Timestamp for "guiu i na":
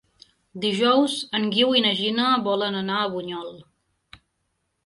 1.55-1.93